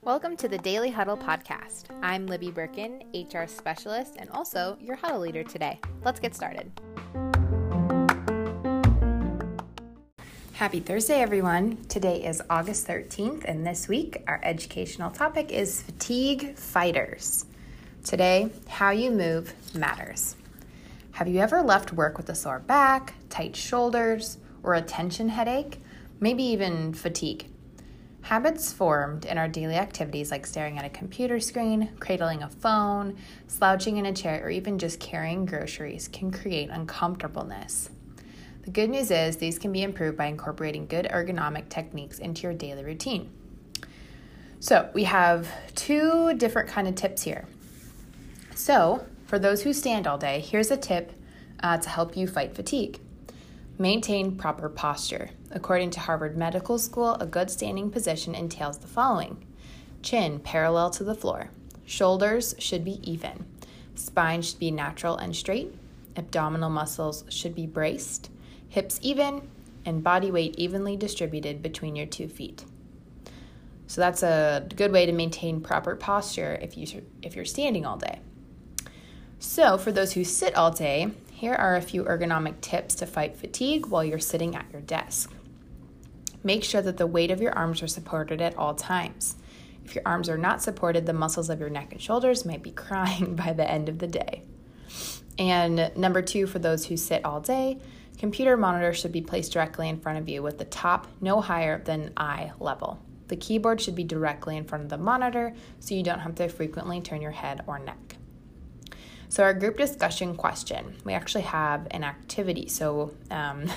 Welcome 0.00 0.38
to 0.38 0.48
the 0.48 0.56
Daily 0.56 0.90
Huddle 0.90 1.18
podcast. 1.18 1.84
I'm 2.02 2.26
Libby 2.26 2.50
Birkin, 2.50 3.02
HR 3.12 3.46
specialist, 3.46 4.16
and 4.18 4.30
also 4.30 4.78
your 4.80 4.96
huddle 4.96 5.20
leader 5.20 5.44
today. 5.44 5.78
Let's 6.02 6.18
get 6.18 6.34
started. 6.34 6.72
Happy 10.54 10.80
Thursday, 10.80 11.20
everyone. 11.20 11.76
Today 11.90 12.24
is 12.24 12.40
August 12.48 12.88
13th, 12.88 13.44
and 13.44 13.66
this 13.66 13.86
week 13.86 14.22
our 14.26 14.40
educational 14.42 15.10
topic 15.10 15.52
is 15.52 15.82
fatigue 15.82 16.56
fighters. 16.56 17.44
Today, 18.02 18.48
how 18.66 18.92
you 18.92 19.10
move 19.10 19.52
matters. 19.74 20.36
Have 21.20 21.28
you 21.28 21.40
ever 21.40 21.60
left 21.60 21.92
work 21.92 22.16
with 22.16 22.30
a 22.30 22.34
sore 22.34 22.60
back, 22.60 23.12
tight 23.28 23.54
shoulders, 23.54 24.38
or 24.62 24.72
a 24.72 24.80
tension 24.80 25.28
headache? 25.28 25.78
Maybe 26.18 26.42
even 26.44 26.94
fatigue. 26.94 27.44
Habits 28.22 28.72
formed 28.72 29.26
in 29.26 29.36
our 29.36 29.46
daily 29.46 29.74
activities, 29.74 30.30
like 30.30 30.46
staring 30.46 30.78
at 30.78 30.86
a 30.86 30.88
computer 30.88 31.38
screen, 31.38 31.90
cradling 32.00 32.42
a 32.42 32.48
phone, 32.48 33.18
slouching 33.48 33.98
in 33.98 34.06
a 34.06 34.14
chair, 34.14 34.42
or 34.42 34.48
even 34.48 34.78
just 34.78 34.98
carrying 34.98 35.44
groceries, 35.44 36.08
can 36.08 36.30
create 36.30 36.70
uncomfortableness. 36.70 37.90
The 38.62 38.70
good 38.70 38.88
news 38.88 39.10
is 39.10 39.36
these 39.36 39.58
can 39.58 39.72
be 39.72 39.82
improved 39.82 40.16
by 40.16 40.24
incorporating 40.24 40.86
good 40.86 41.04
ergonomic 41.04 41.68
techniques 41.68 42.18
into 42.18 42.44
your 42.44 42.54
daily 42.54 42.82
routine. 42.82 43.30
So, 44.58 44.88
we 44.94 45.04
have 45.04 45.48
two 45.74 46.32
different 46.38 46.70
kind 46.70 46.88
of 46.88 46.94
tips 46.94 47.20
here. 47.20 47.44
So, 48.54 49.04
for 49.30 49.38
those 49.38 49.62
who 49.62 49.72
stand 49.72 50.08
all 50.08 50.18
day, 50.18 50.40
here's 50.40 50.72
a 50.72 50.76
tip 50.76 51.12
uh, 51.62 51.78
to 51.78 51.88
help 51.88 52.16
you 52.16 52.26
fight 52.26 52.52
fatigue. 52.52 52.98
Maintain 53.78 54.36
proper 54.36 54.68
posture. 54.68 55.30
According 55.52 55.90
to 55.90 56.00
Harvard 56.00 56.36
Medical 56.36 56.78
School, 56.78 57.14
a 57.14 57.26
good 57.26 57.48
standing 57.48 57.92
position 57.92 58.34
entails 58.34 58.78
the 58.78 58.88
following 58.88 59.46
chin 60.02 60.40
parallel 60.40 60.90
to 60.90 61.04
the 61.04 61.14
floor, 61.14 61.50
shoulders 61.86 62.56
should 62.58 62.84
be 62.84 62.98
even, 63.08 63.44
spine 63.94 64.42
should 64.42 64.58
be 64.58 64.72
natural 64.72 65.16
and 65.16 65.36
straight, 65.36 65.72
abdominal 66.16 66.70
muscles 66.70 67.22
should 67.28 67.54
be 67.54 67.66
braced, 67.66 68.30
hips 68.68 68.98
even, 69.00 69.48
and 69.84 70.02
body 70.02 70.32
weight 70.32 70.56
evenly 70.58 70.96
distributed 70.96 71.62
between 71.62 71.94
your 71.94 72.06
two 72.06 72.26
feet. 72.26 72.64
So 73.86 74.00
that's 74.00 74.24
a 74.24 74.66
good 74.74 74.90
way 74.90 75.06
to 75.06 75.12
maintain 75.12 75.60
proper 75.60 75.94
posture 75.94 76.58
if 76.60 76.76
you 76.76 77.04
if 77.22 77.36
you're 77.36 77.44
standing 77.44 77.86
all 77.86 77.96
day. 77.96 78.18
So, 79.52 79.78
for 79.78 79.90
those 79.90 80.12
who 80.12 80.22
sit 80.22 80.54
all 80.54 80.70
day, 80.70 81.10
here 81.32 81.54
are 81.54 81.74
a 81.74 81.82
few 81.82 82.04
ergonomic 82.04 82.60
tips 82.60 82.94
to 82.94 83.04
fight 83.04 83.36
fatigue 83.36 83.86
while 83.86 84.04
you're 84.04 84.20
sitting 84.20 84.54
at 84.54 84.70
your 84.70 84.80
desk. 84.80 85.32
Make 86.44 86.62
sure 86.62 86.82
that 86.82 86.98
the 86.98 87.06
weight 87.08 87.32
of 87.32 87.40
your 87.40 87.52
arms 87.54 87.82
are 87.82 87.88
supported 87.88 88.40
at 88.40 88.56
all 88.56 88.76
times. 88.76 89.34
If 89.84 89.96
your 89.96 90.04
arms 90.06 90.28
are 90.28 90.38
not 90.38 90.62
supported, 90.62 91.04
the 91.04 91.12
muscles 91.12 91.50
of 91.50 91.58
your 91.58 91.68
neck 91.68 91.90
and 91.90 92.00
shoulders 92.00 92.44
might 92.44 92.62
be 92.62 92.70
crying 92.86 93.34
by 93.34 93.52
the 93.52 93.68
end 93.68 93.88
of 93.88 93.98
the 93.98 94.06
day. 94.06 94.44
And 95.36 95.90
number 95.96 96.22
two, 96.22 96.46
for 96.46 96.60
those 96.60 96.86
who 96.86 96.96
sit 96.96 97.24
all 97.24 97.40
day, 97.40 97.80
computer 98.18 98.56
monitor 98.56 98.94
should 98.94 99.10
be 99.10 99.20
placed 99.20 99.52
directly 99.52 99.88
in 99.88 99.98
front 99.98 100.18
of 100.18 100.28
you 100.28 100.44
with 100.44 100.58
the 100.58 100.64
top 100.64 101.08
no 101.20 101.40
higher 101.40 101.82
than 101.82 102.12
eye 102.16 102.52
level. 102.60 103.00
The 103.26 103.34
keyboard 103.34 103.80
should 103.80 103.96
be 103.96 104.04
directly 104.04 104.56
in 104.56 104.62
front 104.62 104.84
of 104.84 104.90
the 104.90 104.98
monitor 104.98 105.56
so 105.80 105.96
you 105.96 106.04
don't 106.04 106.20
have 106.20 106.36
to 106.36 106.48
frequently 106.48 107.00
turn 107.00 107.20
your 107.20 107.32
head 107.32 107.64
or 107.66 107.80
neck. 107.80 108.14
So, 109.30 109.44
our 109.44 109.54
group 109.54 109.76
discussion 109.76 110.34
question 110.34 110.96
we 111.04 111.12
actually 111.12 111.42
have 111.42 111.86
an 111.92 112.02
activity. 112.02 112.66
So, 112.66 113.14
um, 113.30 113.70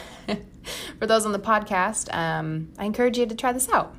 for 1.00 1.06
those 1.06 1.28
on 1.28 1.32
the 1.32 1.38
podcast, 1.38 2.12
um, 2.12 2.74
I 2.80 2.86
encourage 2.86 3.20
you 3.20 3.28
to 3.28 3.36
try 3.36 3.52
this 3.52 3.70
out. 3.70 3.96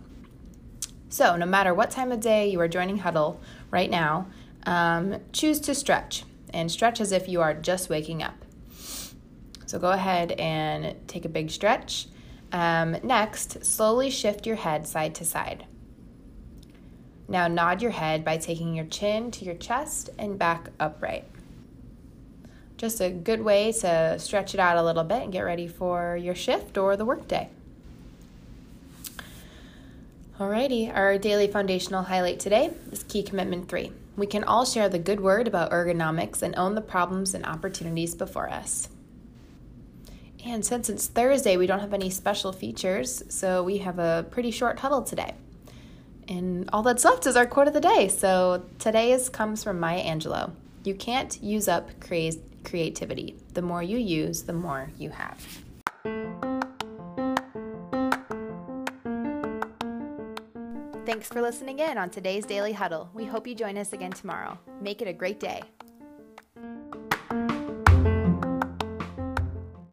So, 1.09 1.37
no 1.37 1.47
matter 1.47 1.73
what 1.73 1.93
time 1.93 2.11
of 2.11 2.19
day 2.19 2.49
you 2.49 2.59
are 2.59 2.67
joining 2.67 2.99
Huddle 2.99 3.41
right 3.71 3.89
now, 3.89 4.27
um, 4.67 5.21
choose 5.33 5.61
to 5.61 5.77
stretch 5.77 6.25
and 6.53 6.73
stretch 6.73 7.01
as 7.01 7.13
if 7.13 7.29
you 7.29 7.41
are 7.41 7.55
just 7.55 7.89
waking 7.89 8.21
up. 8.21 8.35
So, 9.67 9.79
go 9.79 9.93
ahead 9.93 10.33
and 10.33 10.97
take 11.07 11.25
a 11.25 11.29
big 11.29 11.53
stretch. 11.53 12.09
Um, 12.51 12.97
next, 13.05 13.65
slowly 13.65 14.11
shift 14.11 14.45
your 14.45 14.57
head 14.57 14.89
side 14.89 15.15
to 15.15 15.25
side. 15.25 15.67
Now, 17.29 17.47
nod 17.47 17.81
your 17.81 17.93
head 17.93 18.25
by 18.25 18.39
taking 18.39 18.75
your 18.75 18.87
chin 18.87 19.31
to 19.31 19.45
your 19.45 19.55
chest 19.55 20.11
and 20.19 20.37
back 20.37 20.71
upright 20.81 21.29
just 22.85 23.01
a 23.01 23.09
good 23.09 23.41
way 23.41 23.73
to 23.73 24.19
stretch 24.19 24.53
it 24.53 24.61
out 24.61 24.77
a 24.77 24.83
little 24.83 25.05
bit 25.05 25.23
and 25.23 25.33
get 25.33 25.41
ready 25.41 25.67
for 25.67 26.19
your 26.19 26.35
shift 26.35 26.77
or 26.77 26.99
the 26.99 27.05
workday. 27.05 27.49
Alrighty, 30.39 30.95
our 30.95 31.17
daily 31.17 31.49
foundational 31.49 32.03
highlight 32.03 32.41
today 32.41 32.73
is 32.93 33.03
key 33.05 33.23
commitment 33.23 33.71
three. 33.71 33.91
We 34.19 34.27
can 34.27 34.45
all 34.45 34.67
share 34.67 34.91
the 34.91 34.99
good 34.99 35.21
word 35.21 35.49
about 35.49 35.71
ergonomics 35.71 36.43
and 36.43 36.55
own 36.57 36.75
the 36.75 36.83
problems 36.83 37.33
and 37.33 37.47
opportunities 37.47 38.15
before 38.15 38.51
us. 38.51 38.91
And 40.45 40.63
since 40.63 40.91
it's 40.91 41.07
Thursday, 41.07 41.57
we 41.57 41.67
don't 41.67 41.81
have 41.81 41.95
any 41.95 42.11
special 42.11 42.53
features, 42.53 43.23
so 43.31 43.63
we 43.63 43.79
have 43.79 43.99
a 43.99 44.27
pretty 44.31 44.51
short 44.51 44.81
huddle 44.81 45.01
today. 45.01 45.33
And 46.29 46.69
all 46.71 46.83
that's 46.83 47.07
left 47.07 47.27
is 47.27 47.35
our 47.35 47.47
quote 47.47 47.69
of 47.69 47.73
the 47.73 47.81
day. 47.81 48.09
So 48.09 48.67
today's 48.79 49.31
comes 49.31 49.65
from 49.65 49.81
Maya 49.81 50.05
Angelou. 50.05 50.53
You 50.85 50.95
can't 50.95 51.43
use 51.43 51.67
up 51.67 51.99
crazed 51.99 52.41
creativity. 52.75 53.37
The 53.53 53.63
more 53.63 53.85
you 53.85 53.99
use, 53.99 54.43
the 54.43 54.53
more 54.53 54.91
you 54.99 55.09
have. 55.11 55.39
Thanks 61.07 61.29
for 61.29 61.41
listening 61.41 61.79
in 61.79 61.97
on 61.99 62.11
today's 62.11 62.45
Daily 62.45 62.73
Huddle. 62.73 63.11
We 63.15 63.27
hope 63.27 63.47
you 63.47 63.55
join 63.55 63.79
us 63.79 63.93
again 63.93 64.11
tomorrow. 64.11 64.59
Make 64.81 65.01
it 65.03 65.07
a 65.07 65.13
great 65.13 65.39
day. 65.39 65.63